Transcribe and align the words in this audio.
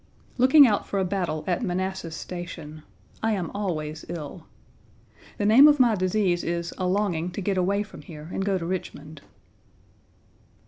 Looking 0.39 0.65
out 0.65 0.87
for 0.87 0.97
a 0.97 1.05
battle 1.05 1.43
at 1.45 1.61
Manassas 1.61 2.15
Station. 2.15 2.81
I 3.21 3.33
am 3.33 3.51
always 3.51 4.03
ill. 4.09 4.47
The 5.37 5.45
name 5.45 5.67
of 5.67 5.79
my 5.79 5.93
disease 5.93 6.43
is 6.43 6.73
a 6.79 6.87
longing 6.87 7.29
to 7.29 7.39
get 7.39 7.55
away 7.55 7.83
from 7.83 8.01
here 8.01 8.27
and 8.33 8.41
to 8.41 8.45
go 8.47 8.57
to 8.57 8.65
Richmond. 8.65 9.21